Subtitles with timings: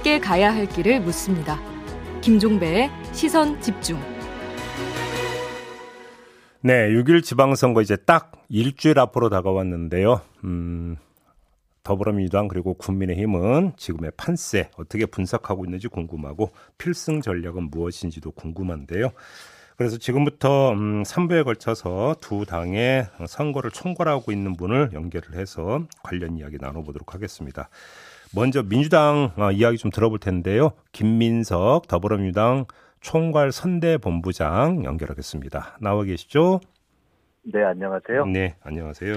[0.00, 1.60] 함께 가야 할 길을 묻습니다.
[2.22, 3.98] 김종배의 시선 집중.
[6.62, 10.22] 네, 6일 지방선거 이제 딱 일주일 앞으로 다가왔는데요.
[10.44, 10.96] 음,
[11.82, 19.10] 더불어민주당 그리고 국민의힘은 지금의 판세 어떻게 분석하고 있는지 궁금하고 필승 전략은 무엇인지도 궁금한데요.
[19.80, 26.58] 그래서 지금부터 음, 3부에 걸쳐서 두 당의 선거를 총괄하고 있는 분을 연결을 해서 관련 이야기
[26.60, 27.70] 나눠보도록 하겠습니다.
[28.34, 30.72] 먼저 민주당 어, 이야기 좀 들어볼 텐데요.
[30.92, 32.66] 김민석 더불어민주당
[33.00, 35.78] 총괄 선대본부장 연결하겠습니다.
[35.80, 36.60] 나와 계시죠?
[37.50, 38.26] 네, 안녕하세요.
[38.26, 39.14] 네, 안녕하세요.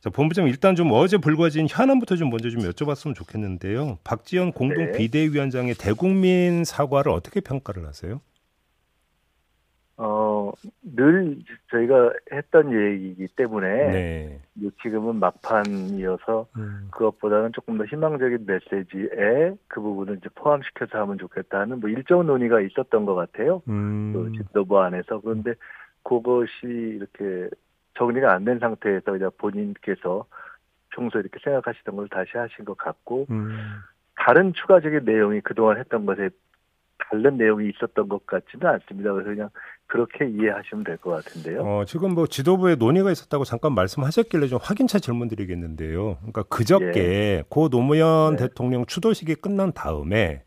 [0.00, 3.98] 자, 본부장 일단 좀 어제 불거진 현안부터 좀 먼저 좀 여쭤봤으면 좋겠는데요.
[4.02, 4.92] 박지원 공동 네.
[4.92, 8.22] 비대위원장의 대국민 사과를 어떻게 평가를 하세요?
[9.96, 10.50] 어,
[10.82, 11.38] 늘
[11.70, 14.42] 저희가 했던 얘기이기 때문에 네.
[14.82, 21.88] 지금은 막판이어서 음, 그것보다는 조금 더 희망적인 메시지에 그 부분을 이제 포함시켜서 하면 좋겠다는 뭐
[21.90, 23.60] 일정 논의가 있었던 것 같아요.
[23.66, 25.54] 그 음, 지도부 안에서 그런데
[26.02, 27.48] 그것이 이렇게
[27.96, 30.26] 정리가 안 된 상태에서 그냥 본인께서
[30.90, 33.56] 평소에 이렇게 생각하시던 걸 다시 하신 것 같고 음,
[34.16, 36.30] 다른 추가적인 내용이 그동안 했던 것에
[36.98, 39.12] 다른 내용이 있었던 것 같지는 않습니다.
[39.12, 39.50] 그래서 그냥
[39.86, 41.60] 그렇게 이해하시면 될 것 같은데요.
[41.62, 46.16] 어, 지금 뭐 지도부에 논의가 있었다고 잠깐 말씀하셨길래 좀 확인차 질문 드리겠는데요.
[46.18, 48.48] 그러니까 그저께 고 노무현 네.
[48.48, 50.42] 대통령 추도식이 끝난 다음에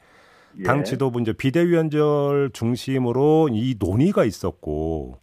[0.65, 0.83] 당 예.
[0.83, 5.19] 지도부 이제 비대위원절 중심으로 이 논의가 있었고,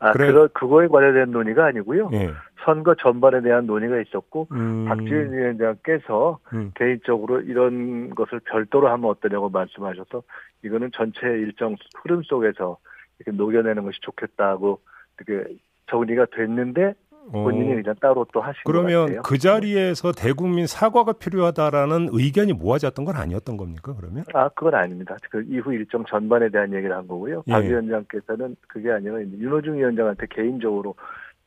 [0.00, 2.10] 아, 그래- 그러, 그거에 관련된 논의가 아니고요.
[2.14, 2.32] 예.
[2.64, 9.48] 선거 전반에 대한 논의가 있었고 음, 박지원 위원장께서 음, 개인적으로 이런 것을 별도로 하면 어떠냐고
[9.50, 10.22] 말씀하셔서
[10.64, 12.78] 이거는 전체 일정 흐름 속에서
[13.18, 14.80] 이렇게 녹여내는 것이 좋겠다고
[15.18, 15.54] 이렇게
[15.90, 19.22] 정리가 됐는데 어, 본인이 그냥 따로 또 하신 것 그러면.
[19.22, 23.94] 그 자리에서 대국민 사과가 필요하다라는 의견이 모아졌던 건 아니었던 겁니까?
[23.96, 24.24] 그러면?
[24.34, 25.16] 아, 그건 아닙니다.
[25.30, 27.42] 그 이후 일정 전반에 대한 얘기를 한 거고요.
[27.46, 27.52] 예.
[27.52, 30.94] 박 위원장께서는 그게 아니라 윤호중 위원장한테 개인적으로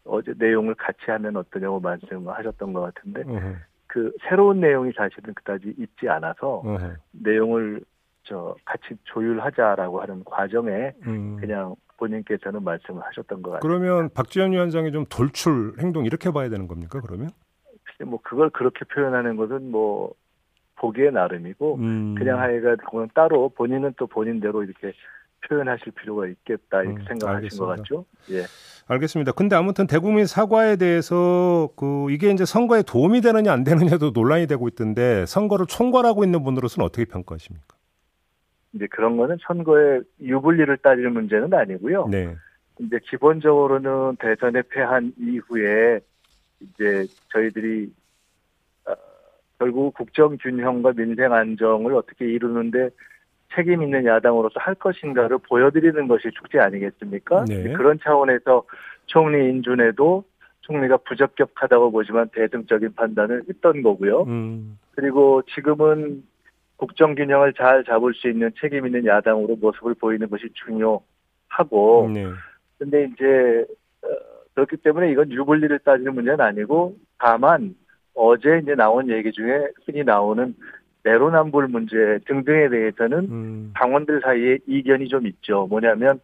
[0.06, 3.56] 어제 내용을 같이 하면 어떠냐고 말씀을 하셨던 것 같은데 어허,
[3.88, 7.81] 그 새로운 내용이 사실은 그다지 있지 않아서 어허, 내용을
[8.24, 11.38] 저 같이 조율하자라고 하는 과정에 음.
[11.40, 13.62] 그냥 본인께서는 말씀을 하셨던 것 같아요.
[13.62, 17.00] 그러면 박지원 위원장이 좀 돌출 행동 이렇게 봐야 되는 겁니까?
[17.02, 17.30] 그러면?
[18.06, 20.14] 뭐 그걸 그렇게 표현하는 것은 뭐
[20.75, 22.16] 보기에 나름이고 음.
[22.18, 24.94] 그냥 하여간 그건 따로 본인은 또 본인대로 이렇게
[25.47, 27.75] 표현하실 필요가 있겠다 이렇게 음, 생각하신 것 알겠습니다.
[27.75, 28.06] 같죠?
[28.31, 28.44] 예.
[28.88, 29.31] 알겠습니다.
[29.31, 34.68] 근데 아무튼 대국민 사과에 대해서 그 이게 이제 선거에 도움이 되느냐 안 되느냐도 논란이 되고
[34.68, 37.78] 있던데 선거를 총괄하고 있는 분으로서는 어떻게 평가하십니까?
[38.73, 42.07] 이제 그런 거는 선거의 유불리를 따질 문제는 아니고요.
[42.07, 42.35] 네.
[42.79, 46.00] 이제 기본적으로는 대선에 패한 이후에
[46.59, 47.91] 이제 저희들이
[48.85, 48.94] 어,
[49.59, 52.89] 결국 국정 균형과 민생 안정을 어떻게 이루는데
[53.56, 57.45] 책임 있는 야당으로서 할 것인가를 보여드리는 것이 축제 아니겠습니까?
[57.45, 57.73] 네.
[57.73, 58.63] 그런 차원에서
[59.05, 60.23] 총리 인준에도
[60.61, 64.23] 총리가 부적격하다고 보지만 대등적인 판단을 했던 거고요.
[64.23, 64.79] 음.
[64.95, 66.23] 그리고 지금은
[66.78, 72.25] 국정 균형을 잘 잡을 수 있는 책임 있는 야당으로 모습을 보이는 것이 중요하고 네.
[72.78, 73.66] 근데 이제
[74.03, 74.07] 어,
[74.53, 77.75] 그렇기 때문에 이건 유불리를 따지는 문제는 아니고 다만
[78.13, 80.56] 어제 이제 나온 얘기 중에 흔히 나오는
[81.03, 83.73] 내로남불 문제 등등에 대해서는 음.
[83.75, 85.67] 당원들 사이에 이견이 좀 있죠.
[85.67, 86.19] 뭐냐면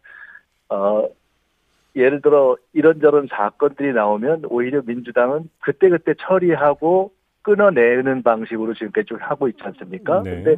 [0.68, 1.06] 어
[1.96, 7.12] 예를 들어 이런저런 사건들이 나오면 오히려 민주당은 그때그때 처리하고
[7.42, 10.22] 끊어내는 방식으로 지금까지 좀 하고 있지 않습니까?
[10.22, 10.42] 네.
[10.42, 10.56] 근데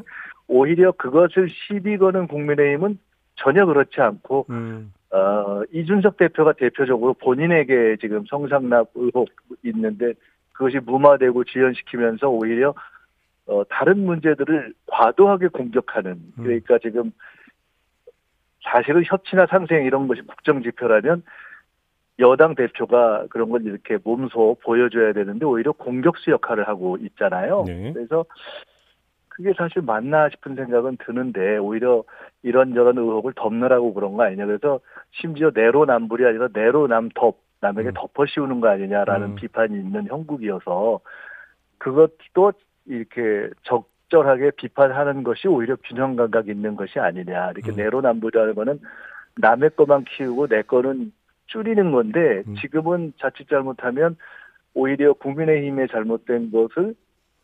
[0.48, 2.98] 오히려 그것을 시비 거는 국민의힘은
[3.36, 4.92] 전혀 그렇지 않고 음.
[5.10, 9.28] 어, 이준석 대표가 대표적으로 본인에게 지금 성상납 의혹
[9.62, 10.14] 있는데
[10.52, 12.74] 그것이 무마되고 지연시키면서 오히려
[13.46, 17.12] 어, 다른 문제들을 과도하게 공격하는 그러니까 지금
[18.62, 21.22] 사실은 협치나 상생 이런 것이 국정 지표라면
[22.18, 27.64] 여당 대표가 그런 걸 이렇게 몸소 보여줘야 되는데 오히려 공격수 역할을 하고 있잖아요.
[27.66, 27.92] 네.
[27.92, 28.24] 그래서
[29.28, 32.04] 그게 사실 맞나 싶은 생각은 드는데 오히려
[32.42, 34.44] 이런 저런 의혹을 덮느라고 그런 거 아니냐.
[34.44, 34.80] 그래서
[35.12, 37.94] 심지어 내로남불이 아니라 내로남덮 남에게 음.
[37.94, 39.34] 덮어 씌우는 거 아니냐라는 음.
[39.36, 41.00] 비판이 있는 형국이어서
[41.78, 42.52] 그것도
[42.86, 47.52] 이렇게 적절하게 비판하는 것이 오히려 균형 감각 있는 것이 아니냐.
[47.52, 47.76] 이렇게 음.
[47.76, 48.80] 내로남불이라는 거는
[49.36, 51.12] 남의 거만 키우고 내 거는
[51.46, 52.54] 줄이는 건데 음.
[52.60, 54.16] 지금은 자칫 잘못하면
[54.74, 56.94] 오히려 국민의힘의 잘못된 것을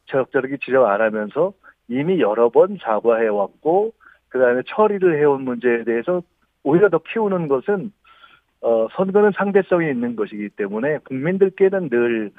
[0.06, 1.52] 적절하게 지적 안 하면서
[1.88, 3.92] 이미 여러 번 사과해왔고
[4.28, 6.22] 그다음에 처리를 해온 문제에 대해서
[6.62, 7.92] 오히려 더 키우는 것은
[8.60, 12.32] 어, 선거는 상대성이 있는 것이기 때문에 국민들께는 늘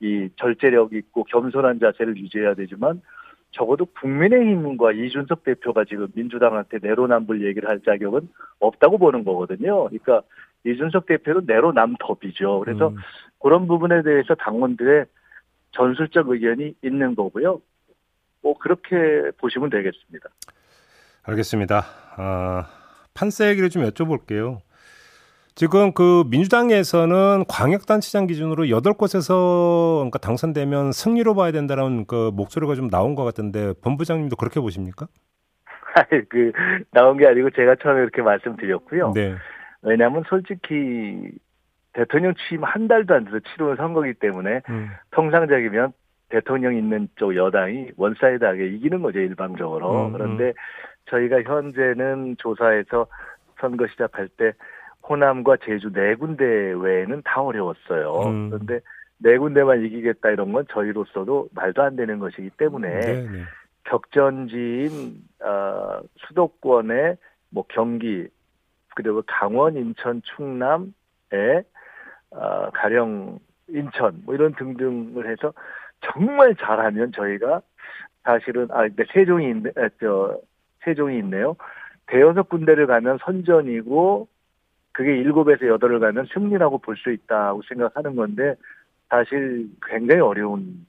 [0.00, 3.02] 이 절제력 있고 겸손한 자세를 유지해야 되지만
[3.50, 8.28] 적어도 국민의힘과 이준석 대표가 지금 민주당한테 내로남불 얘기를 할 자격은
[8.60, 9.88] 없다고 보는 거거든요.
[9.88, 10.22] 그러니까
[10.64, 12.60] 이준석 대표는 내로남덥이죠.
[12.60, 12.96] 그래서 음.
[13.40, 15.06] 그런 부분에 대해서 당원들의
[15.72, 17.60] 전술적 의견이 있는 거고요.
[18.42, 20.28] 뭐 그렇게 보시면 되겠습니다.
[21.22, 21.84] 알겠습니다.
[22.16, 22.66] 아,
[23.14, 24.58] 판세 얘기를 좀 여쭤볼게요.
[25.54, 33.14] 지금 그 민주당에서는 광역단체장 기준으로 8곳에서 그러니까 당선되면 승리로 봐야 된다는 그 목소리가 좀 나온
[33.14, 35.06] 것 같은데 본부장님도 그렇게 보십니까?
[36.30, 36.52] 그
[36.92, 39.12] 나온 게 아니고 제가 처음에 이렇게 말씀드렸고요.
[39.14, 39.34] 네.
[39.82, 41.32] 왜냐하면 솔직히
[41.92, 44.90] 대통령 취임 한 달도 안 돼서 치러진 선거기 때문에 음.
[45.10, 45.92] 통상적이면
[46.28, 49.90] 대통령 있는 쪽 여당이 one side하게 이기는 거죠 일방적으로.
[49.90, 50.12] 음, 음.
[50.12, 50.52] 그런데
[51.06, 53.06] 저희가 현재는 조사에서
[53.60, 54.52] 선거 시작할 때
[55.08, 58.22] 호남과 제주 네 군데 외에는 다 어려웠어요.
[58.28, 58.50] 음.
[58.50, 58.80] 그런데
[59.18, 63.28] 네 군데만 이기겠다 이런 건 저희로서도 말도 안 되는 것이기 때문에 네네.
[63.28, 63.42] 네.
[63.84, 67.16] 격전지인 어, 수도권의
[67.50, 68.28] 뭐 경기
[69.02, 70.90] 그리고 강원, 인천, 충남에
[72.30, 73.38] 어, 가령
[73.68, 75.52] 인천 뭐 이런 등등을 해서
[76.00, 77.62] 정말 잘하면 저희가
[78.24, 80.38] 사실은 아 근데 세종이 있네 아, 저
[80.84, 81.56] 세종이 있네요.
[82.06, 84.28] 대여섯 군데를 가면 선전이고
[84.92, 88.54] 그게 일곱에서 여덟을 가면 승리라고 볼 수 있다고 생각하는 건데
[89.08, 90.86] 사실 굉장히 어려운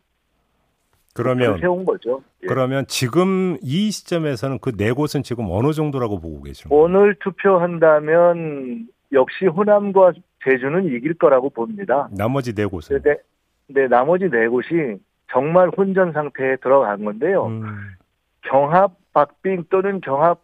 [1.13, 2.21] 그러면 세운 거죠.
[2.43, 2.47] 예.
[2.47, 6.75] 그러면 지금 이 시점에서는 그 네 곳은 지금 어느 정도라고 보고 계십니까?
[6.75, 10.13] 오늘 투표한다면 역시 호남과
[10.43, 12.09] 제주는 이길 거라고 봅니다.
[12.17, 13.01] 나머지 네 곳은?
[13.03, 13.17] 네,
[13.67, 14.97] 네 나머지 네 곳이
[15.31, 17.47] 정말 혼전 상태에 들어간 건데요.
[17.47, 17.63] 음.
[18.43, 20.39] 경합 박빙 또는 경합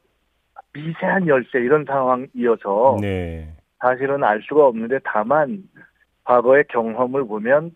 [0.73, 3.55] 미세한 열세 이런 상황이어서 네.
[3.79, 5.63] 사실은 알 수가 없는데 다만
[6.25, 7.71] 과거의 경험을 보면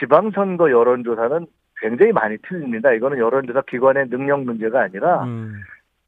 [0.00, 1.46] 지방선거 여론조사는
[1.82, 2.92] 굉장히 많이 틀립니다.
[2.92, 5.60] 이거는 여론조사 기관의 능력 문제가 아니라 음.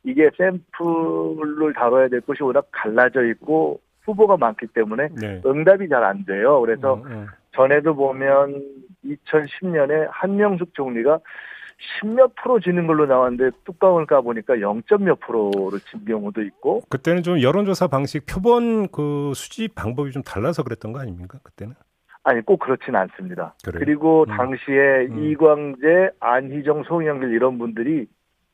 [0.04, 5.42] 이게 샘플을 다뤄야 될 것이 워낙 갈라져 있고 후보가 많기 때문에 네.
[5.44, 6.60] 응답이 잘 안 돼요.
[6.60, 7.26] 그래서 음, 음.
[7.52, 8.62] 전에도 보면
[9.04, 11.18] 2010년에 한명숙 총리가
[12.00, 16.82] 10몇 프로 지는 걸로 나왔는데 뚜껑을 까보니까 0점 몇 프로를 진 경우도 있고.
[16.88, 21.38] 그때는 좀 여론조사 방식 표본 그 수집 방법이 좀 달라서 그랬던 거 아닙니까?
[21.42, 21.74] 그때는?
[22.24, 23.54] 아니 꼭 그렇지는 않습니다.
[23.64, 23.80] 그래요?
[23.84, 24.36] 그리고 음.
[24.36, 25.24] 당시에 음.
[25.24, 28.06] 이광재, 안희정, 송영길 이런 분들이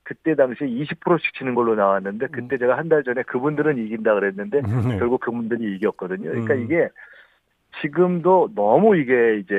[0.03, 2.59] 그때 당시에 20%씩 치는 걸로 나왔는데 그때 음.
[2.59, 4.99] 제가 한 달 전에 그분들은 이긴다 그랬는데 음, 네.
[4.99, 6.31] 결국 그분들이 이겼거든요.
[6.31, 6.63] 그러니까 음.
[6.65, 6.89] 이게
[7.81, 9.55] 지금도 너무 이게 이제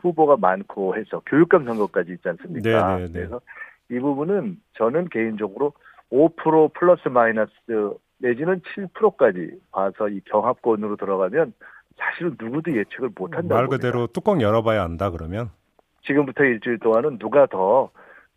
[0.00, 2.96] 후보가 많고 해서 교육감 선거까지 있지 않습니까?
[2.96, 2.98] 네네네.
[2.98, 3.12] 네, 네.
[3.12, 3.40] 그래서
[3.90, 5.74] 이 부분은 저는 개인적으로
[6.10, 7.52] 5% 플러스 마이너스
[8.18, 11.52] 내지는 7%까지 봐서 이 경합권으로 들어가면
[12.00, 13.54] 사실은 누구도 예측을 못한다.
[13.54, 14.12] 말 그대로 봅니다.
[14.12, 15.50] 뚜껑 열어봐야 안다 그러면?
[16.02, 17.90] 지금부터 일주일 동안은 누가 더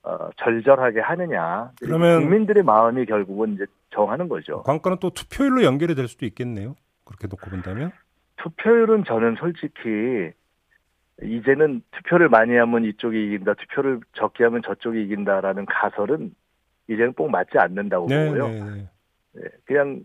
[0.03, 1.71] 어, 절절하게 하느냐.
[1.81, 4.61] 그러면 국민들의 마음이 결국은 이제 정하는 거죠.
[4.63, 6.75] 관건은 또 투표율로 연결이 될 수도 있겠네요.
[7.05, 7.91] 그렇게 놓고 본다면?
[8.37, 10.33] 투표율은 저는 솔직히
[11.21, 16.33] 이제는 투표를 많이 하면 이쪽이 이긴다, 투표를 적게 하면 저쪽이 이긴다라는 가설은
[16.89, 18.47] 이제는 꼭 맞지 않는다고 네, 보고요.
[18.47, 18.89] 네, 네.
[19.33, 20.01] 네, 그냥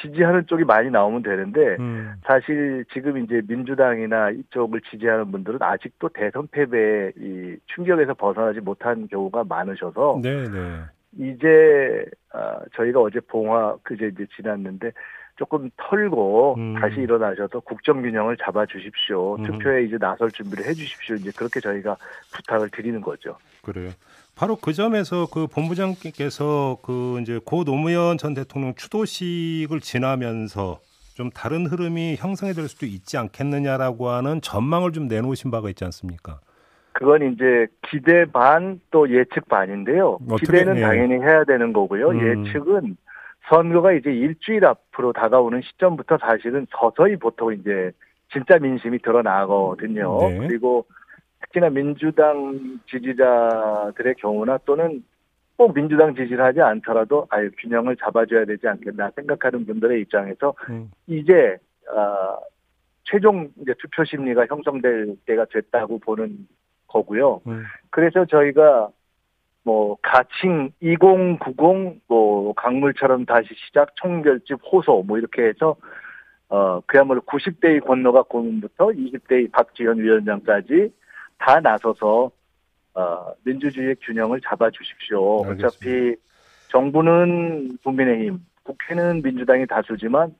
[0.00, 2.14] 지지하는 쪽이 많이 나오면 되는데 음.
[2.24, 9.44] 사실 지금 이제 민주당이나 이쪽을 지지하는 분들은 아직도 대선 패배의 이 충격에서 벗어나지 못한 경우가
[9.44, 10.80] 많으셔서 네, 네.
[11.18, 14.92] 이제 아, 저희가 어제 봉화 그제 이제 지났는데
[15.36, 16.74] 조금 털고 음.
[16.74, 19.36] 다시 일어나셔서 국정 균형을 잡아 주십시오.
[19.36, 19.42] 음.
[19.44, 21.16] 투표에 이제 나설 준비를 해 주십시오.
[21.16, 21.96] 이제 그렇게 저희가
[22.34, 23.36] 부탁을 드리는 거죠.
[23.62, 23.90] 그래요.
[24.36, 30.80] 바로 그 점에서 그 본부장께서 그 이제 고 노무현 전 대통령 추도식을 지나면서
[31.14, 36.40] 좀 다른 흐름이 형성이 될 수도 있지 않겠느냐라고 하는 전망을 좀 내놓으신 바가 있지 않습니까?
[36.94, 40.18] 그건 이제 기대 반 또 예측 반인데요.
[40.28, 40.80] 어떻게, 기대는 예.
[40.82, 42.10] 당연히 해야 되는 거고요.
[42.10, 42.46] 음.
[42.46, 42.96] 예측은
[43.48, 47.90] 선거가 이제 일주일 앞으로 다가오는 시점부터 사실은 서서히 보통 이제
[48.32, 50.18] 진짜 민심이 드러나거든요.
[50.28, 50.46] 네.
[50.46, 50.86] 그리고
[51.52, 55.04] 특히나 민주당 지지자들의 경우나 또는
[55.56, 60.90] 꼭 민주당 지지를 하지 않더라도 아유 균형을 잡아줘야 되지 않겠나 생각하는 분들의 입장에서 음.
[61.06, 61.58] 이제
[61.94, 62.38] 어,
[63.04, 66.48] 최종 이제 투표 심리가 형성될 때가 됐다고 보는
[66.88, 67.42] 거고요.
[67.46, 67.64] 음.
[67.90, 68.88] 그래서 저희가
[69.64, 75.76] 뭐 가칭 2090 뭐 강물처럼 다시 시작 총결집 호소 뭐 이렇게 해서
[76.48, 80.90] 어 그야말로 90대의 권노가 고문부터 20대의 박지현 위원장까지
[81.42, 82.30] 다 나서서
[82.94, 85.40] 어 민주주의의 균형을 잡아 주십시오.
[85.40, 86.14] 어차피
[86.68, 90.34] 정부는 국민의힘, 국회는 민주당이 다수지만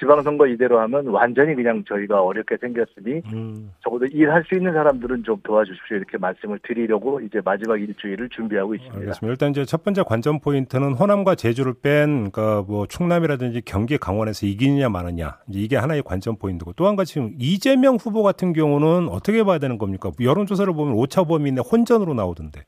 [0.00, 3.70] 지방선거 이대로 하면 완전히 그냥 저희가 어렵게 생겼으니 음.
[3.84, 8.98] 적어도 일할 수 있는 사람들은 좀 도와주십시오 이렇게 말씀을 드리려고 이제 마지막 일주일을 준비하고 있습니다.
[8.98, 9.30] 알겠습니다.
[9.30, 14.88] 일단 이제 첫 번째 관전 포인트는 호남과 제주를 뺀 그러니까 뭐 충남이라든지 경기 강원에서 이기느냐
[14.88, 19.58] 마느냐 이게 하나의 관전 포인트고 또 한 가지 지금 이재명 후보 같은 경우는 어떻게 봐야
[19.58, 20.10] 되는 겁니까?
[20.20, 22.62] 여론조사를 보면 오차 범위 내 혼전으로 나오던데.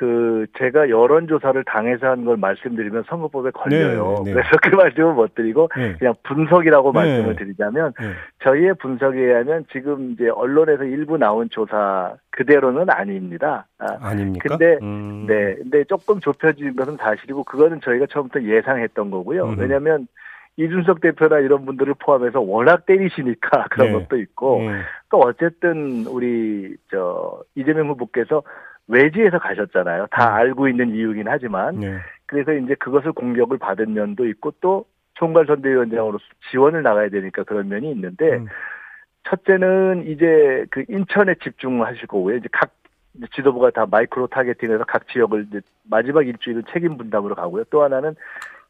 [0.00, 4.22] 그 제가 여론 조사를 당해서 한 걸 말씀드리면 선거법에 걸려요.
[4.24, 4.32] 네, 네.
[4.32, 5.94] 그래서 그 말씀을 못 드리고 네.
[5.98, 6.98] 그냥 분석이라고 네.
[6.98, 8.06] 말씀을 드리자면 네.
[8.42, 13.66] 저희의 분석에 의하면 지금 이제 언론에서 일부 나온 조사 그대로는 아닙니다.
[13.78, 15.26] 아, 닙니까 근데 음.
[15.26, 19.50] 네, 근데 조금 좁혀진 것은 사실이고 그거는 저희가 처음부터 예상했던 거고요.
[19.50, 19.56] 음.
[19.58, 20.06] 왜냐하면
[20.56, 23.92] 이준석 대표나 이런 분들을 포함해서 워낙 때리시니까 그런 네.
[23.92, 24.62] 것도 있고
[25.10, 28.42] 또 어쨌든 우리 저 이재명 후보께서
[28.90, 30.08] 외지에서 가셨잖아요.
[30.10, 30.34] 다 음.
[30.34, 31.98] 알고 있는 이유긴 하지만 네.
[32.26, 37.90] 그래서 이제 그것을 공격을 받은 면도 있고 또 총괄 선대위원장으로서 지원을 나가야 되니까 그런 면이
[37.92, 38.46] 있는데 음.
[39.24, 42.36] 첫째는 이제 그 인천에 집중하실 거고요.
[42.36, 42.72] 이제 각
[43.34, 47.64] 지도부가 다 마이크로 타겟팅해서 각 지역을 이제 마지막 일주일은 책임 분담으로 가고요.
[47.70, 48.14] 또 하나는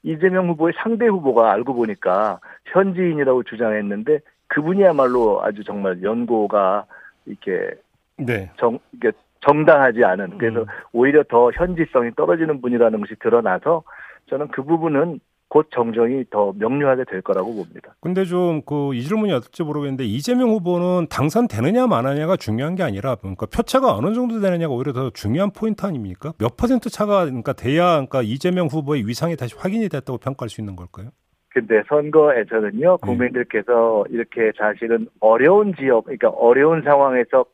[0.03, 6.85] 이재명 후보의 상대 후보가 알고 보니까 현지인이라고 주장했는데 그분이야말로 아주 정말 연고가
[7.27, 7.71] 이렇게
[8.17, 8.51] 네.
[8.57, 10.67] 정 이게 정당하지 않은 그래서 음.
[10.93, 13.83] 오히려 더 현지성이 떨어지는 분이라는 것이 드러나서
[14.29, 17.97] 저는 그 부분은 곧 정정이 더 명료하게 될 거라고 봅니다.
[18.01, 23.47] 근데 좀 그 이 질문이 어떨지 모르겠는데 이재명 후보는 당선되느냐 마느냐가 중요한 게 아니라 그러니까
[23.47, 26.33] 표차가 어느 정도 되느냐가 오히려 더 중요한 포인트 아닙니까?
[26.39, 30.77] 몇 퍼센트 차가 그러니까 돼야 그러니까 이재명 후보의 위상이 다시 확인이 됐다고 평가할 수 있는
[30.77, 31.09] 걸까요?
[31.49, 33.07] 근데 선거에서는요 네.
[33.07, 34.15] 국민들께서 네.
[34.15, 37.45] 이렇게 사실은 어려운 지역 그러니까 어려운 상황에서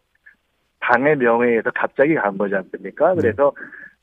[0.80, 3.14] 당의 명예에서 갑자기 간 거지 않습니까?
[3.14, 3.20] 네.
[3.20, 3.52] 그래서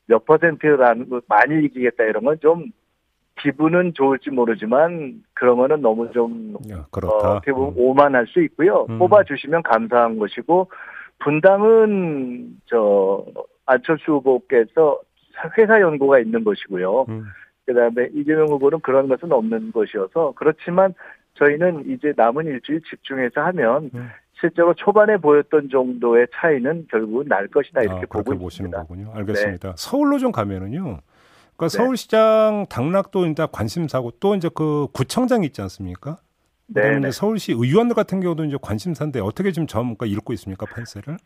[0.06, 2.70] 몇 퍼센트라는 많이 이기겠다 이런 건 좀
[3.40, 7.36] 기분은 좋을지 모르지만 그런 거는 너무 좀 야, 그렇다.
[7.36, 7.72] 어, 음.
[7.76, 8.86] 오만할 수 있고요.
[8.88, 8.98] 음.
[8.98, 10.70] 뽑아주시면 감사한 것이고
[11.18, 13.24] 분당은 저
[13.66, 15.00] 안철수 후보께서
[15.58, 17.06] 회사 연구가 있는 것이고요.
[17.08, 17.24] 음.
[17.66, 20.94] 그다음에 이재명 후보는 그런 것은 없는 것이어서 그렇지만
[21.34, 24.08] 저희는 이제 남은 일주일 집중해서 하면 음.
[24.44, 28.70] 실제로 초반에 보였던 정도의 차이는 결국은 날 것이다 이렇게 아, 보고 보시는.
[28.70, 29.10] 거군요.
[29.14, 29.68] 알겠습니다.
[29.70, 29.74] 네.
[29.78, 30.82] 서울로 좀 가면은요.
[30.82, 31.68] 그러니까 네.
[31.68, 36.18] 서울시장 당락도 이제 관심사고 또 이제 그 구청장 있지 않습니까?
[36.66, 37.10] 그다음에 네, 네.
[37.10, 41.16] 서울시 의원들 같은 경우도 이제 관심사인데 어떻게 지금 점 그러니까 읽고 있습니까 판세를?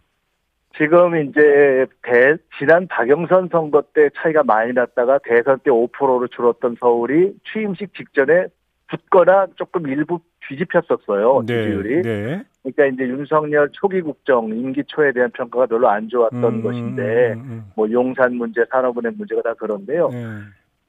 [0.77, 7.35] 지금 이제 대, 지난 박영선 선거 때 차이가 많이 났다가 대선 때 5%로 줄었던 서울이
[7.53, 8.47] 취임식 직전에
[8.89, 11.45] 붙거나 조금 일부 뒤집혔었어요.
[11.47, 12.03] 네, 지지율이.
[12.03, 12.43] 네.
[12.63, 17.39] 그러니까 이제 윤석열 초기 국정 임기 초에 대한 평가가 별로 안 좋았던 음, 것인데 음,
[17.39, 17.65] 음, 음.
[17.77, 20.09] 뭐 용산 문제, 산업은행 문제가 다 그런데요.
[20.09, 20.25] 네.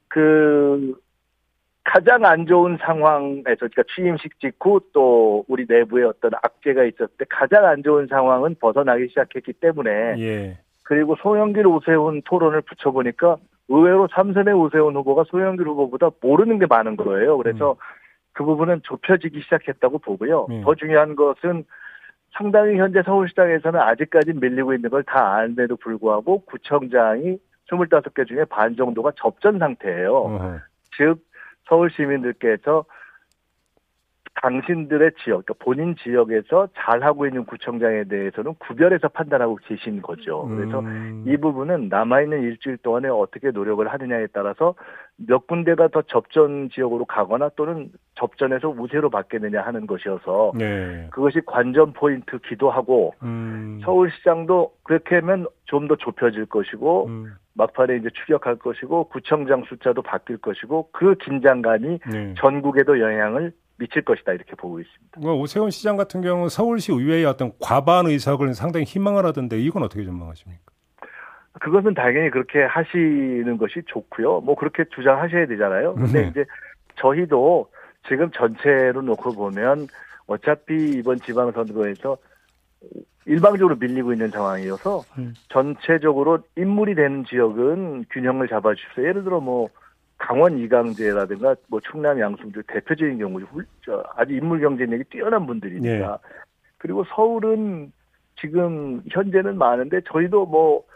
[0.08, 0.96] 그
[1.84, 7.66] 가장 안 좋은 상황에서 그러니까 취임식 직후 또 우리 내부에 어떤 악재가 있었을 때 가장
[7.66, 10.58] 안 좋은 상황은 벗어나기 시작했기 때문에 예.
[10.84, 13.38] 그리고 소영길 오세훈 토론을 붙여보니까
[13.70, 17.38] 의외로 삼선의 오세훈 후보가 소영길 후보보다 모르는 게 많은 거예요.
[17.38, 17.76] 그래서 음.
[18.40, 20.48] 그 부분은 좁혀지기 시작했다고 보고요.
[20.50, 20.62] 음.
[20.62, 21.66] 더 중요한 것은
[22.32, 27.38] 상당히 현재 서울시장에서는 아직까지 밀리고 있는 걸 다 아는데도 불구하고 구청장이
[27.70, 30.16] 25개 중에 반 정도가 접전 상태예요.
[30.16, 30.58] 어.
[30.96, 31.20] 즉
[31.68, 32.86] 서울 시민들께서
[34.42, 40.48] 당신들의 지역, 그러니까 본인 지역에서 잘 하고 있는 구청장에 대해서는 구별해서 판단하고 계신 거죠.
[40.48, 41.26] 그래서 음.
[41.28, 44.76] 이 부분은 남아있는 일주일 동안에 어떻게 노력을 하느냐에 따라서
[45.18, 51.08] 몇 군데가 더 접전 지역으로 가거나 또는 접전에서 우세로 바뀌느냐 하는 것이어서 네.
[51.12, 53.82] 그것이 관전 포인트기도 하고 음.
[53.84, 57.34] 서울시장도 그렇게 하면 좀 더 좁혀질 것이고 음.
[57.56, 62.34] 막판에 이제 추격할 것이고 구청장 숫자도 바뀔 것이고 그 긴장감이 네.
[62.38, 65.20] 전국에도 영향을 미칠 것이다 이렇게 보고 있습니다.
[65.20, 70.04] 뭐 오세훈 시장 같은 경우 서울시 의회의 어떤 과반 의석을 상당히 희망을 하던데 이건 어떻게
[70.04, 70.62] 전망하십니까?
[71.60, 74.42] 그것은 당연히 그렇게 하시는 것이 좋고요.
[74.42, 75.96] 뭐 그렇게 주장하셔야 되잖아요.
[75.96, 76.28] 근데 네.
[76.28, 76.46] 이제
[76.96, 77.70] 저희도
[78.08, 79.88] 지금 전체로 놓고 보면
[80.28, 82.18] 어차피 이번 지방선거에서
[83.26, 85.34] 일방적으로 밀리고 있는 상황이어서 음.
[85.50, 89.04] 전체적으로 인물이 되는 지역은 균형을 잡아주십시오.
[89.04, 89.70] 예를 들어 뭐
[90.20, 93.42] 강원 이강재라든가 뭐 충남 양승주 대표적인 경우
[93.84, 96.12] 저 아주 인물 경쟁력이 뛰어난 분들입니다.
[96.22, 96.30] 네.
[96.78, 97.92] 그리고 서울은
[98.40, 100.90] 지금 현재는 많은데 저희도 뭐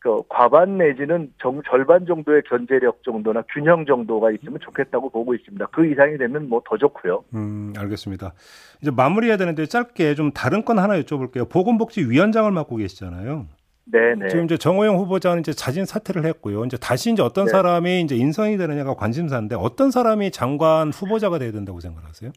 [0.00, 5.66] 그 과반 내지는 정, 절반 정도의 견제력 정도나 균형 정도가 있으면 좋겠다고 보고 있습니다.
[5.66, 7.24] 그 이상이 되면 뭐 더 좋고요.
[7.34, 8.32] 음, 알겠습니다.
[8.80, 11.48] 이제 마무리해야 되는데 짧게 좀 다른 건 하나 여쭤볼게요.
[11.48, 13.46] 보건복지위원장을 맡고 계시잖아요.
[13.90, 14.28] 네네.
[14.28, 16.64] 지금 이제 정호영 후보자는 이제 자진 사퇴를 했고요.
[16.64, 17.50] 이제 다시 이제 어떤 네.
[17.52, 22.30] 사람이 이제 인선이 되느냐가 관심사인데 어떤 사람이 장관 후보자가 돼야 된다고 생각하세요?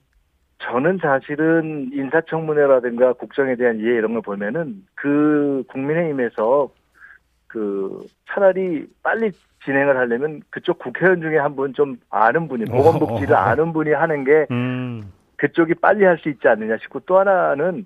[0.60, 6.70] 저는 사실은 인사청문회라든가 국정에 대한 이해 이런 걸 보면은 그 국민의힘에서
[7.48, 9.32] 그 차라리 빨리
[9.66, 13.50] 진행을 하려면 그쪽 국회의원 중에 한 분 좀 아는 분이 보건복지를 어허허허.
[13.52, 15.12] 아는 분이 하는 게 음.
[15.38, 17.86] 그쪽이 빨리 할 수 있지 않느냐 싶고 또 하나는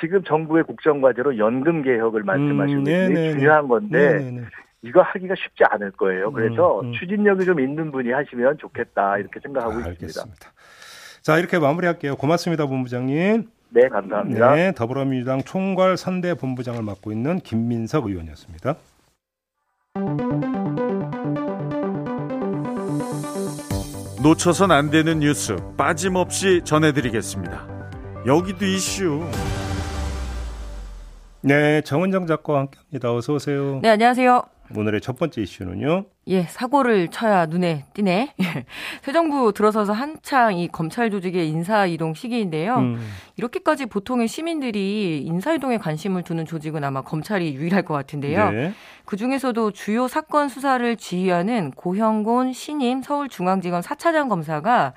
[0.00, 3.32] 지금 정부의 국정과제로 연금 개혁을 말씀하시고 음, 네네네.
[3.32, 4.46] 중요한 건데 네네네.
[4.82, 6.30] 이거 하기가 쉽지 않을 거예요.
[6.32, 6.92] 그래서 음, 음.
[6.92, 9.90] 추진력이 좀 있는 분이 하시면 좋겠다 이렇게 생각하고 있습니다.
[9.90, 10.52] 알겠습니다.
[11.22, 12.16] 자 이렇게 마무리할게요.
[12.16, 13.48] 고맙습니다, 본부장님.
[13.70, 14.54] 네, 감사합니다.
[14.54, 18.76] 네, 더불어민주당 총괄 선대 본부장을 맡고 있는 김민석 의원이었습니다.
[24.22, 27.66] 놓쳐선 안 되는 뉴스 빠짐없이 전해드리겠습니다.
[28.26, 29.22] 여기도 이슈.
[31.46, 33.12] 네, 정은정 작가와 함께합니다.
[33.14, 33.78] 어서 오세요.
[33.82, 34.44] 네, 안녕하세요.
[34.74, 36.06] 오늘의 첫 번째 이슈는요.
[36.28, 38.32] 예, 사고를 쳐야 눈에 띄네.
[38.40, 38.64] 예.
[39.04, 42.76] 새 정부 들어서서 한창 이 검찰 조직의 인사 이동 시기인데요.
[42.76, 42.98] 음,
[43.36, 48.50] 이렇게까지 보통의 시민들이 인사 이동에 관심을 두는 조직은 아마 검찰이 유일할 것 같은데요.
[48.50, 48.72] 네.
[49.04, 54.94] 그 중에서도 주요 사건 수사를 지휘하는 고형곤 신임 서울중앙지검 4차장 검사가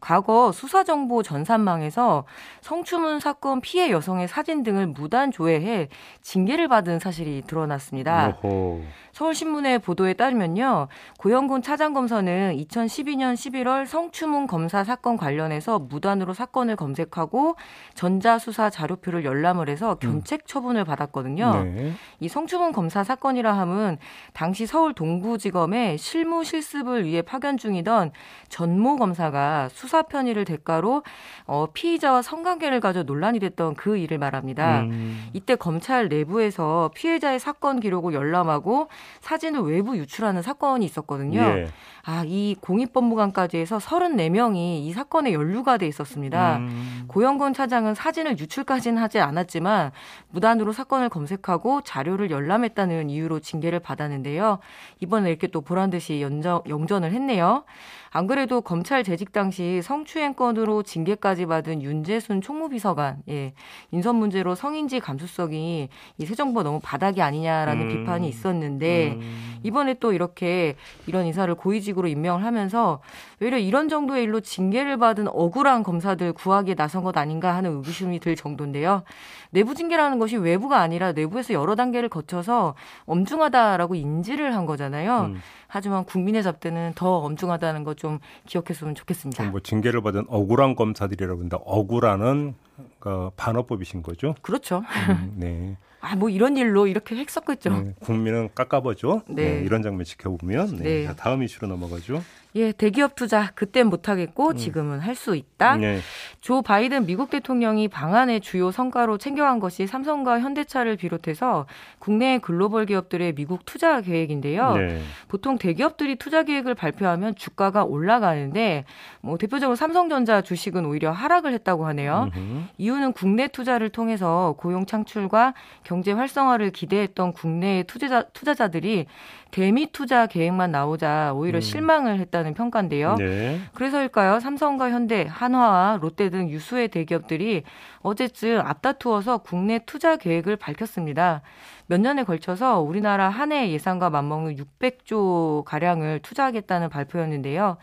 [0.00, 2.24] 과거 수사정보 전산망에서
[2.60, 5.88] 성추문 사건 피해 여성의 사진 등을 무단 조회해
[6.20, 8.38] 징계를 받은 사실이 드러났습니다.
[8.42, 8.82] 오호.
[9.12, 10.86] 서울신문의 보도에 따르면요.
[11.18, 17.56] 고영군 차장검사는 2012년 11월 성추문 검사 사건 관련해서 무단으로 사건을 검색하고
[17.94, 21.64] 전자수사 자료표를 열람을 해서 견책 처분을 받았거든요.
[21.64, 21.92] 네.
[22.20, 23.98] 이 성추문 검사 사건이라 함은
[24.32, 28.12] 당시 서울 동부지검에 실무 실습을 위해 파견 중이던
[28.48, 31.02] 전모 검사가 수사 편의를 대가로
[31.46, 34.82] 어, 피의자와 성관계를 가져 논란이 됐던 그 일을 말합니다.
[34.82, 38.88] 음, 이때 검찰 내부에서 피해자의 사건 기록을 열람하고
[39.20, 41.40] 사진을 외부 유출하는 사건이 있었거든요.
[41.40, 41.68] 예.
[42.04, 46.56] 아, 이 공익법무관까지 해서 34명이 이 사건에 연루가 돼 있었습니다.
[46.56, 49.90] 음, 고영건 차장은 사진을 유출까지는 하지 않았지만
[50.30, 54.58] 무단으로 사건을 검색하고 자료를 열람했다는 이유로 징계를 받았는데요.
[55.00, 57.64] 이번에 이렇게 또 보란 듯이 연정, 영전을 했네요.
[58.10, 63.52] 안 그래도 검찰 재직 당시 성추행 건으로 징계까지 받은 윤재순 총무비서관, 예,
[63.90, 67.88] 인선 문제로 성인지 감수성이 이 새 정부가 너무 바닥이 아니냐라는 음.
[67.88, 73.00] 비판이 있었는데 음, 이번에 또 이렇게 이런 인사를 고위직으로 임명을 하면서
[73.40, 78.36] 오히려 이런 정도의 일로 징계를 받은 억울한 검사들 구하기에 나선 것 아닌가 하는 의구심이 들
[78.36, 79.04] 정도인데요.
[79.50, 82.74] 내부 징계라는 것이 외부가 아니라 내부에서 여러 단계를 거쳐서
[83.06, 85.30] 엄중하다라고 인지를 한 거잖아요.
[85.32, 85.40] 음.
[85.68, 89.50] 하지만 국민의 잡대는 더 엄중하다는 것좀 기억했으면 좋겠습니다.
[89.50, 91.58] 뭐 징계를 받은 억울한 검사들이라고 한다.
[91.60, 92.54] 억울한은
[92.98, 94.34] 그 반어법이신 거죠?
[94.42, 94.82] 그렇죠.
[95.10, 95.76] 음, 네.
[96.00, 97.70] 아, 뭐 이런 일로 이렇게 했었겠죠.
[97.70, 99.22] 네, 국민은 깎아보죠.
[99.28, 99.56] 네.
[99.56, 100.82] 네, 이런 장면 지켜보면 네.
[100.82, 101.04] 네.
[101.06, 102.22] 자, 다음 이슈로 넘어가죠.
[102.54, 105.76] 예, 대기업 투자 그땐 못하겠고 지금은 할 수 있다.
[105.76, 105.98] 네.
[106.40, 111.66] 조 바이든 미국 대통령이 방한의 주요 성과로 챙겨간 것이 삼성과 현대차를 비롯해서
[111.98, 114.76] 국내 글로벌 기업들의 미국 투자 계획인데요.
[114.76, 115.00] 네.
[115.26, 118.84] 보통 대기업들이 투자 계획을 발표하면 주가가 올라가는데
[119.20, 122.30] 뭐 대표적으로 삼성전자 주식은 오히려 하락을 했다고 하네요.
[122.36, 122.62] 음흠.
[122.78, 129.06] 이유는 국내 투자를 통해서 고용 창출과 경제 활성화를 기대했던 국내 투자자, 투자자들이
[129.50, 131.60] 대미 투자 계획만 나오자 오히려 음.
[131.60, 133.16] 실망을 했다 는 평가인데요.
[133.16, 133.60] 네.
[133.74, 134.40] 그래서일까요?
[134.40, 137.62] 삼성과 현대, 한화와 롯데 등 유수의 대기업들이
[138.00, 141.42] 어제쯤 앞다투어서 국내 투자 계획을 밝혔습니다.
[141.86, 147.78] 몇 년에 걸쳐서 우리나라 한 해 예상과 맞먹는 600조 가량을 투자하겠다는 발표였는데요.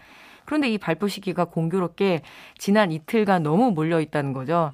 [0.45, 2.21] 그런데 이 발표 시기가 공교롭게
[2.58, 4.71] 지난 이틀간 너무 몰려 있다는 거죠.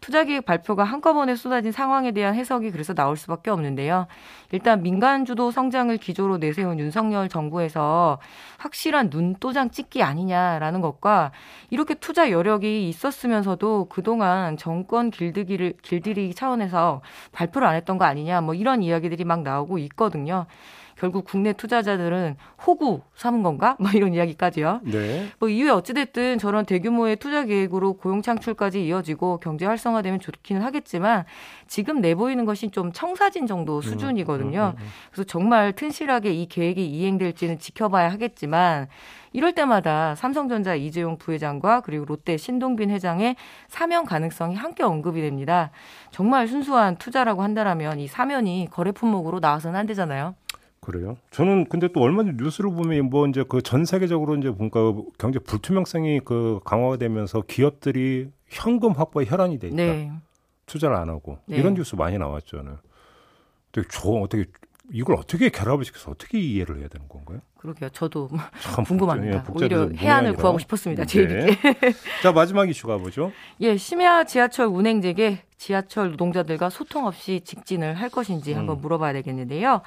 [0.00, 4.06] 투자 계획 발표가 한꺼번에 쏟아진 상황에 대한 해석이 그래서 나올 수밖에 없는데요.
[4.50, 8.18] 일단 민간 주도 성장을 기조로 내세운 윤석열 정부에서
[8.58, 11.32] 확실한 눈도장 찍기 아니냐라는 것과
[11.70, 17.00] 이렇게 투자 여력이 있었으면서도 그동안 정권 길들이기를 길들이기 차원에서
[17.32, 20.46] 발표를 안 했던 거 아니냐 뭐 이런 이야기들이 막 나오고 있거든요.
[21.02, 23.76] 결국 국내 투자자들은 호구 삼은 건가?
[23.82, 24.82] 뭐 이런 이야기까지요.
[24.84, 25.26] 네.
[25.40, 31.24] 뭐 이후에 어찌됐든 저런 대규모의 투자 계획으로 고용 창출까지 이어지고 경제 활성화되면 좋기는 하겠지만
[31.66, 34.74] 지금 내보이는 것이 좀 청사진 정도 수준이거든요.
[34.76, 34.88] 음, 음, 음.
[35.10, 38.86] 그래서 정말 튼실하게 이 계획이 이행될지는 지켜봐야 하겠지만
[39.32, 43.36] 이럴 때마다 삼성전자 이재용 부회장과 그리고 롯데 신동빈 회장의
[43.66, 45.70] 사면 가능성이 함께 언급이 됩니다.
[46.10, 50.34] 정말 순수한 투자라고 한다라면 이 사면이 거래 품목으로 나와서는 안 되잖아요.
[50.82, 51.16] 그래요?
[51.30, 54.80] 저는 근데 또 얼마 전 뉴스를 보면 뭐 이제 그 전 세계적으로 이제 뭔가
[55.16, 59.76] 경제 불투명성이 그 강화가 되면서 기업들이 현금 확보에 혈안이 돼 있다.
[59.76, 60.12] 네.
[60.66, 61.56] 투자를 안 하고 네.
[61.56, 62.62] 이런 뉴스 많이 나왔죠.
[62.62, 62.76] 는
[63.70, 64.44] 되게 좋은 어떻게
[64.90, 67.40] 이걸 어떻게 결합을 시켜서 어떻게 이해를 해야 되는 건가요?
[67.62, 67.90] 그러게요.
[67.90, 68.28] 저도
[68.60, 69.44] 참 궁금합니다.
[69.44, 70.34] 복잡- 오히려 해안을.
[70.34, 71.04] 구하고 싶었습니다.
[71.04, 71.06] 네.
[71.06, 71.56] 제일에게.
[72.22, 73.30] 자 마지막 이슈가 뭐죠?
[73.60, 78.58] 예, 심야 지하철 운행직에 지하철 노동자들과 소통 없이 직진을 할 것인지 음.
[78.58, 79.82] 한번 물어봐야 되겠는데요.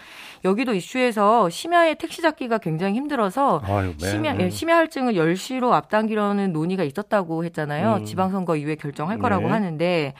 [0.45, 4.07] 여기도 이슈에서 심야에 택시 잡기가 굉장히 힘들어서 아유, 네.
[4.09, 7.95] 심야, 예, 심야 할증을 10시로 앞당기려는 논의가 있었다고 했잖아요.
[7.97, 8.05] 음.
[8.05, 9.49] 지방선거 이후에 결정할 거라고 네.
[9.51, 10.13] 하는데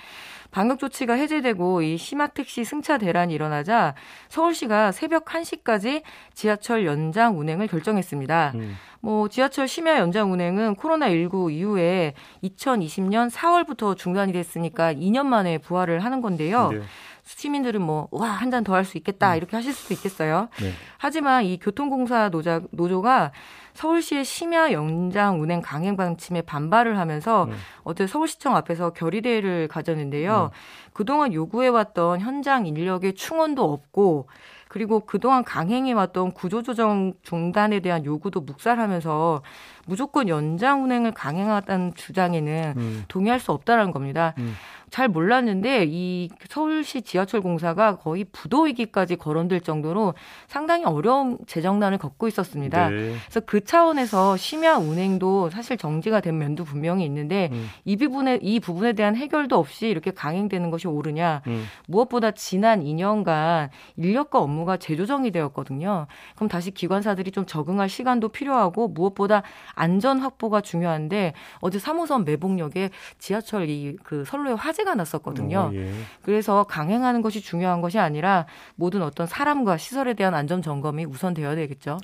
[0.51, 3.93] 방역 조치가 해제되고 이 심야 택시 승차 대란이 일어나자
[4.29, 6.01] 서울시가 새벽 1시까지
[6.33, 8.51] 지하철 연장 운 행을 결정했습니다.
[8.55, 8.75] 음.
[9.01, 16.21] 뭐 지하철 심야 연장 운행은 코로나19 이후에 2020년 4월부터 중단이 됐으니까 2년 만에 부활을 하는
[16.21, 16.69] 건데요.
[16.71, 16.81] 네.
[17.27, 20.47] 시민들은 뭐, 와, 한 잔 더 할 수 있겠다, 이렇게 하실 수도 있겠어요.
[20.61, 20.71] 네.
[20.99, 23.31] 하지만 이 교통공사 노자, 노조가
[23.73, 27.55] 서울시의 심야 연장 운행 강행 방침에 반발을 하면서 음.
[27.83, 30.51] 어제 서울시청 앞에서 결의대회를 가졌는데요.
[30.93, 34.29] 그동안 요구해왔던 현장 인력의 충원도 없고
[34.75, 39.41] 그리고 그동안 강행해왔던 구조조정 중단에 대한 요구도 묵살하면서
[39.85, 43.05] 무조건 연장 운행을 강행하다는 주장에는 음.
[43.07, 44.33] 동의할 수 없다는 겁니다.
[44.37, 44.53] 음.
[44.89, 50.13] 잘 몰랐는데 이 서울시 지하철 공사가 거의 부도 위기까지 거론될 정도로
[50.47, 52.89] 상당히 어려운 재정난을 겪고 있었습니다.
[52.89, 52.95] 네.
[52.95, 57.67] 그래서 그 차원에서 심야 운행도 사실 정지가 된 면도 분명히 있는데 음.
[57.83, 61.41] 이 부분에 이 부분에 대한 해결도 없이 이렇게 강행되는 것이 옳으냐?
[61.47, 61.65] 음.
[61.87, 66.07] 무엇보다 지난 2년간 인력과 업무가 재조정이 되었거든요.
[66.35, 69.43] 그럼 다시 기관사들이 좀 적응할 시간도 필요하고 무엇보다
[69.73, 75.57] 안전 확보가 중요한데 어제 3호선 매봉역에 지하철 이 그 선로에 화 재가 났었거든요.
[75.57, 75.91] 어, 예.
[76.21, 81.97] 그래서 강행하는 것이 중요한 것이 아니라 모든 어떤 사람과 시설에 대한 안전 점검이 우선되어야 되겠죠.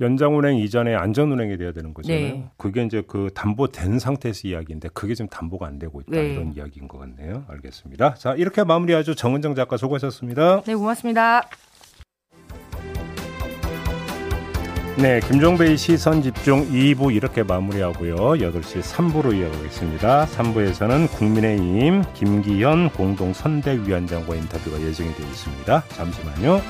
[0.00, 2.20] 연장 운행 이전에 안전 운행이 돼야 되는 거잖아요.
[2.20, 2.50] 네.
[2.56, 6.34] 그게 이제 그 담보된 상태에서 이야기인데 그게 지금 담보가 안 되고 있다 네.
[6.34, 7.44] 이런 이야기인 것 같네요.
[7.48, 8.14] 알겠습니다.
[8.14, 9.14] 자 이렇게 마무리하죠.
[9.16, 10.62] 정은정 작가 수고하셨습니다.
[10.62, 11.42] 네, 고맙습니다.
[15.00, 18.16] 네, 김종배의 시선 집중 2부 이렇게 마무리하고요.
[18.16, 20.26] 8시 3부로 이어가겠습니다.
[20.26, 25.84] 3부에서는 국민의힘 김기현 공동선대위원장과 인터뷰가 예정이 되어 있습니다.
[25.90, 26.60] 잠시만요.